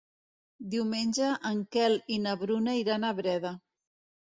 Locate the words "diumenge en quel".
0.75-1.99